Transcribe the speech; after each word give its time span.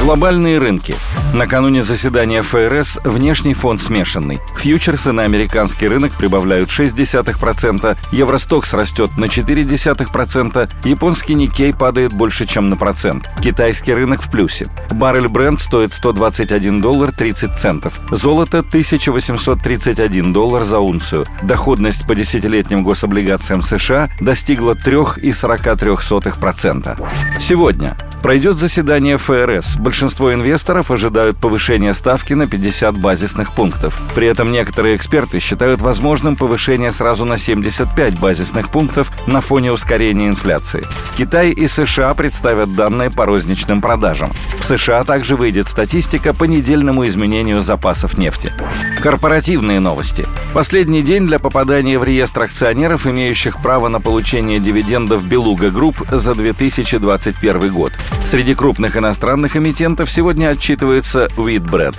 Глобальные 0.00 0.58
рынки. 0.58 0.94
Накануне 1.34 1.82
заседания 1.82 2.40
ФРС 2.40 3.00
внешний 3.04 3.52
фон 3.52 3.78
смешанный. 3.78 4.40
Фьючерсы 4.56 5.12
на 5.12 5.24
американский 5.24 5.88
рынок 5.88 6.16
прибавляют 6.16 6.70
0,6%, 6.70 7.98
Евростокс 8.10 8.72
растет 8.72 9.18
на 9.18 9.26
0,4%, 9.26 10.70
японский 10.84 11.34
Никей 11.34 11.74
падает 11.74 12.14
больше, 12.14 12.46
чем 12.46 12.70
на 12.70 12.76
процент. 12.76 13.28
Китайский 13.42 13.92
рынок 13.92 14.22
в 14.22 14.30
плюсе. 14.30 14.68
Баррель 14.90 15.28
бренд 15.28 15.60
стоит 15.60 15.92
121 15.92 16.80
доллар 16.80 17.12
30 17.12 17.58
центов. 17.58 18.00
Золото 18.10 18.60
1831 18.60 20.32
доллар 20.32 20.64
за 20.64 20.78
унцию. 20.78 21.26
Доходность 21.42 22.06
по 22.06 22.14
десятилетним 22.14 22.82
гособлигациям 22.82 23.60
США 23.60 24.08
достигла 24.18 24.72
3,43%. 24.72 26.98
Сегодня 27.38 27.98
Пройдет 28.22 28.56
заседание 28.56 29.16
ФРС. 29.16 29.76
Большинство 29.76 30.32
инвесторов 30.34 30.90
ожидают 30.90 31.38
повышения 31.38 31.94
ставки 31.94 32.34
на 32.34 32.46
50 32.46 32.98
базисных 32.98 33.52
пунктов. 33.52 33.98
При 34.14 34.26
этом 34.26 34.52
некоторые 34.52 34.96
эксперты 34.96 35.40
считают 35.40 35.80
возможным 35.80 36.36
повышение 36.36 36.92
сразу 36.92 37.24
на 37.24 37.38
75 37.38 38.18
базисных 38.18 38.70
пунктов 38.70 39.10
на 39.26 39.40
фоне 39.40 39.72
ускорения 39.72 40.28
инфляции. 40.28 40.84
Китай 41.16 41.50
и 41.50 41.66
США 41.66 42.12
представят 42.14 42.74
данные 42.74 43.10
по 43.10 43.24
розничным 43.24 43.80
продажам. 43.80 44.32
В 44.58 44.64
США 44.64 45.04
также 45.04 45.36
выйдет 45.36 45.66
статистика 45.66 46.34
по 46.34 46.44
недельному 46.44 47.06
изменению 47.06 47.62
запасов 47.62 48.18
нефти. 48.18 48.52
Корпоративные 49.00 49.80
новости. 49.80 50.26
Последний 50.52 51.00
день 51.00 51.26
для 51.26 51.38
попадания 51.38 51.98
в 51.98 52.04
реестр 52.04 52.42
акционеров, 52.42 53.06
имеющих 53.06 53.62
право 53.62 53.88
на 53.88 53.98
получение 53.98 54.58
дивидендов 54.58 55.24
Белуга 55.24 55.70
Групп 55.70 56.02
за 56.10 56.34
2021 56.34 57.72
год. 57.72 57.92
Среди 58.26 58.54
крупных 58.54 58.98
иностранных 58.98 59.56
эмитентов 59.56 60.10
сегодня 60.10 60.50
отчитывается 60.50 61.28
Wheatbread. 61.36 61.96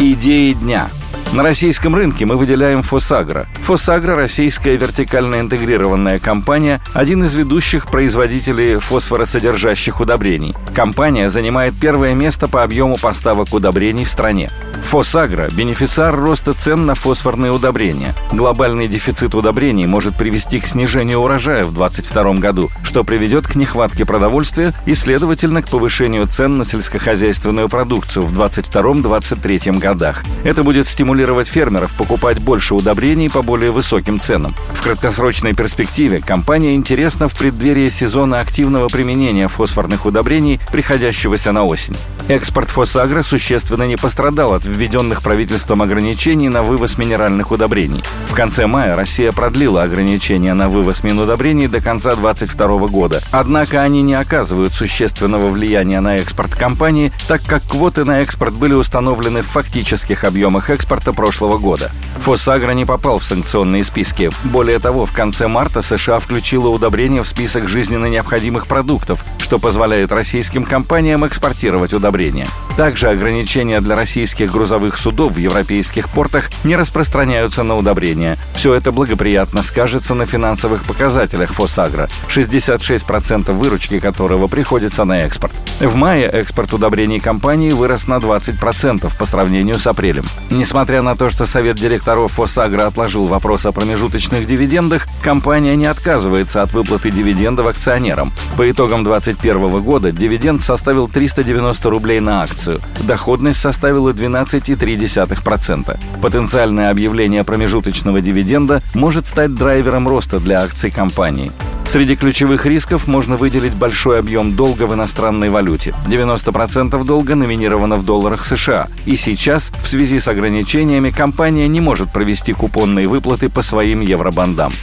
Идеи 0.00 0.54
дня– 0.54 0.88
на 1.32 1.42
российском 1.42 1.94
рынке 1.94 2.24
мы 2.24 2.36
выделяем 2.36 2.82
Фосагро. 2.82 3.46
Фосагро– 3.62 4.16
российская 4.16 4.76
вертикально 4.76 5.40
интегрированная 5.40 6.18
компания, 6.18 6.80
один 6.94 7.22
из 7.24 7.34
ведущих 7.34 7.86
производителей 7.86 8.78
фосфоросодержащих 8.78 10.00
удобрений. 10.00 10.54
Компания 10.74 11.28
занимает 11.28 11.74
первое 11.78 12.14
место 12.14 12.48
по 12.48 12.62
объему 12.62 12.96
поставок 12.96 13.52
удобрений 13.52 14.04
в 14.04 14.08
стране. 14.08 14.48
Фосагро– 14.84 15.50
бенефициар 15.52 16.16
роста 16.16 16.54
цен 16.54 16.86
на 16.86 16.94
фосфорные 16.94 17.52
удобрения. 17.52 18.14
Глобальный 18.32 18.88
дефицит 18.88 19.34
удобрений 19.34 19.86
может 19.86 20.16
привести 20.16 20.60
к 20.60 20.66
снижению 20.66 21.18
урожая 21.18 21.66
в 21.66 21.74
2022 21.74 22.34
году, 22.34 22.70
что 22.82 23.04
приведет 23.04 23.46
к 23.46 23.54
нехватке 23.54 24.06
продовольствия 24.06 24.72
и, 24.86 24.94
следовательно, 24.94 25.60
к 25.60 25.68
повышению 25.68 26.26
цен 26.26 26.56
на 26.56 26.64
сельскохозяйственную 26.64 27.68
продукцию 27.68 28.24
в 28.24 28.40
2022-2023 28.40 29.78
годах. 29.78 30.24
Это 30.42 30.62
будет 30.62 30.88
стимулировать 30.88 31.17
фермеров 31.48 31.94
покупать 31.94 32.38
больше 32.38 32.74
удобрений 32.74 33.30
по 33.30 33.42
более 33.42 33.70
высоким 33.70 34.20
ценам. 34.20 34.54
В 34.72 34.82
краткосрочной 34.82 35.54
перспективе 35.54 36.20
компания 36.20 36.74
интересна 36.74 37.28
в 37.28 37.36
преддверии 37.36 37.88
сезона 37.88 38.40
активного 38.40 38.88
применения 38.88 39.48
фосфорных 39.48 40.06
удобрений, 40.06 40.60
приходящегося 40.70 41.52
на 41.52 41.64
осень. 41.64 41.96
Экспорт 42.28 42.68
Фосагро 42.68 43.22
существенно 43.22 43.84
не 43.84 43.96
пострадал 43.96 44.52
от 44.52 44.66
введенных 44.66 45.22
правительством 45.22 45.80
ограничений 45.80 46.50
на 46.50 46.62
вывоз 46.62 46.98
минеральных 46.98 47.50
удобрений. 47.50 48.04
В 48.26 48.34
конце 48.34 48.66
мая 48.66 48.96
Россия 48.96 49.32
продлила 49.32 49.82
ограничения 49.82 50.52
на 50.52 50.68
вывоз 50.68 51.02
минудобрений 51.02 51.68
до 51.68 51.80
конца 51.80 52.14
2022 52.14 52.88
года. 52.88 53.22
Однако 53.30 53.82
они 53.82 54.02
не 54.02 54.14
оказывают 54.14 54.74
существенного 54.74 55.48
влияния 55.48 56.00
на 56.00 56.16
экспорт 56.16 56.54
компании, 56.54 57.12
так 57.26 57.42
как 57.46 57.62
квоты 57.62 58.04
на 58.04 58.20
экспорт 58.20 58.52
были 58.52 58.74
установлены 58.74 59.42
в 59.42 59.46
фактических 59.46 60.24
объемах 60.24 60.68
экспорта 60.68 61.07
прошлого 61.12 61.58
года. 61.58 61.90
Фосагро 62.18 62.72
не 62.72 62.84
попал 62.84 63.18
в 63.18 63.24
санкционные 63.24 63.84
списки. 63.84 64.30
Более 64.44 64.78
того, 64.78 65.06
в 65.06 65.12
конце 65.12 65.48
марта 65.48 65.82
США 65.82 66.18
включила 66.18 66.68
удобрения 66.68 67.22
в 67.22 67.28
список 67.28 67.68
жизненно 67.68 68.06
необходимых 68.06 68.66
продуктов, 68.66 69.24
что 69.38 69.58
позволяет 69.58 70.12
российским 70.12 70.64
компаниям 70.64 71.26
экспортировать 71.26 71.92
удобрения. 71.92 72.46
Также 72.76 73.08
ограничения 73.08 73.80
для 73.80 73.96
российских 73.96 74.52
грузовых 74.52 74.98
судов 74.98 75.32
в 75.32 75.38
европейских 75.38 76.08
портах 76.10 76.50
не 76.64 76.76
распространяются 76.76 77.62
на 77.62 77.76
удобрения. 77.76 78.38
Все 78.54 78.74
это 78.74 78.92
благоприятно 78.92 79.62
скажется 79.62 80.14
на 80.14 80.26
финансовых 80.26 80.84
показателях 80.84 81.52
Фосагро, 81.54 82.08
66% 82.28 83.52
выручки 83.52 83.98
которого 83.98 84.46
приходится 84.48 85.04
на 85.04 85.24
экспорт. 85.24 85.52
В 85.80 85.94
мае 85.94 86.26
экспорт 86.26 86.72
удобрений 86.72 87.20
компании 87.20 87.70
вырос 87.70 88.06
на 88.06 88.18
20% 88.18 89.16
по 89.16 89.26
сравнению 89.26 89.78
с 89.78 89.86
апрелем. 89.86 90.24
Несмотря 90.50 90.97
на 91.02 91.14
то, 91.14 91.30
что 91.30 91.46
Совет 91.46 91.76
директоров 91.76 92.32
Фосагро 92.32 92.86
отложил 92.86 93.26
вопрос 93.26 93.66
о 93.66 93.72
промежуточных 93.72 94.46
дивидендах, 94.46 95.06
компания 95.22 95.76
не 95.76 95.86
отказывается 95.86 96.62
от 96.62 96.72
выплаты 96.72 97.10
дивидендов 97.10 97.66
акционерам. 97.66 98.32
По 98.56 98.70
итогам 98.70 99.04
2021 99.04 99.82
года 99.82 100.12
дивиденд 100.12 100.62
составил 100.62 101.08
390 101.08 101.90
рублей 101.90 102.20
на 102.20 102.42
акцию. 102.42 102.80
Доходность 103.00 103.60
составила 103.60 104.12
12,3%. 104.12 105.98
Потенциальное 106.20 106.90
объявление 106.90 107.44
промежуточного 107.44 108.20
дивиденда 108.20 108.82
может 108.94 109.26
стать 109.26 109.54
драйвером 109.54 110.08
роста 110.08 110.40
для 110.40 110.62
акций 110.62 110.90
компании. 110.90 111.52
Среди 111.88 112.16
ключевых 112.16 112.66
рисков 112.66 113.06
можно 113.06 113.38
выделить 113.38 113.72
большой 113.72 114.18
объем 114.18 114.54
долга 114.54 114.82
в 114.82 114.92
иностранной 114.92 115.48
валюте. 115.48 115.94
90% 116.06 117.02
долга 117.02 117.34
номинировано 117.34 117.96
в 117.96 118.04
долларах 118.04 118.44
США. 118.44 118.88
И 119.06 119.16
сейчас, 119.16 119.72
в 119.82 119.88
связи 119.88 120.20
с 120.20 120.28
ограничениями, 120.28 121.08
компания 121.08 121.66
не 121.66 121.80
может 121.80 122.12
провести 122.12 122.52
купонные 122.52 123.08
выплаты 123.08 123.48
по 123.48 123.62
своим 123.62 124.02
евробандам. 124.02 124.74